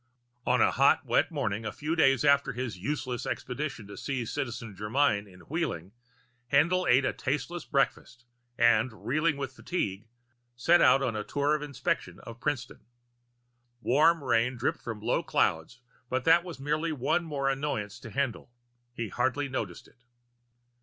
[0.47, 4.75] On a hot, wet morning a few days after his useless expedition to see Citizen
[4.75, 5.91] Germyn in Wheeling,
[6.51, 8.25] Haendl ate a tasteless breakfast
[8.57, 10.07] and, reeling with fatigue,
[10.55, 12.79] set out on a tour of inspection of Princeton.
[13.81, 18.49] Warm rain dripped from low clouds, but that was merely one more annoyance to Haendl.
[18.95, 20.03] He hardly noticed it.